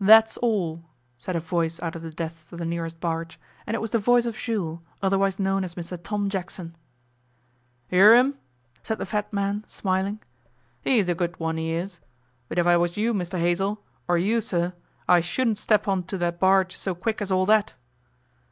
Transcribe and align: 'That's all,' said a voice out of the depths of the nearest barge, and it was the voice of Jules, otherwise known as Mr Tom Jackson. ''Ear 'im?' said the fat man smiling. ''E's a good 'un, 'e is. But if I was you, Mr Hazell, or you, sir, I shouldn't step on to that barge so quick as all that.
'That's 0.00 0.36
all,' 0.38 0.82
said 1.16 1.36
a 1.36 1.38
voice 1.38 1.78
out 1.80 1.94
of 1.94 2.02
the 2.02 2.10
depths 2.10 2.52
of 2.52 2.58
the 2.58 2.64
nearest 2.66 2.98
barge, 2.98 3.38
and 3.68 3.76
it 3.76 3.80
was 3.80 3.92
the 3.92 4.00
voice 4.00 4.26
of 4.26 4.34
Jules, 4.36 4.80
otherwise 5.00 5.38
known 5.38 5.62
as 5.62 5.76
Mr 5.76 5.96
Tom 5.96 6.28
Jackson. 6.28 6.74
''Ear 7.92 8.14
'im?' 8.18 8.38
said 8.82 8.98
the 8.98 9.06
fat 9.06 9.30
man 9.32 9.62
smiling. 9.70 10.18
''E's 10.84 11.06
a 11.08 11.14
good 11.14 11.36
'un, 11.40 11.54
'e 11.56 11.70
is. 11.72 12.00
But 12.50 12.58
if 12.58 12.66
I 12.66 12.74
was 12.76 12.96
you, 12.98 13.14
Mr 13.14 13.38
Hazell, 13.38 13.78
or 14.10 14.18
you, 14.18 14.40
sir, 14.42 14.72
I 15.06 15.20
shouldn't 15.22 15.62
step 15.62 15.86
on 15.86 16.02
to 16.10 16.18
that 16.18 16.40
barge 16.42 16.74
so 16.76 16.96
quick 16.98 17.22
as 17.22 17.30
all 17.30 17.46
that. 17.46 17.74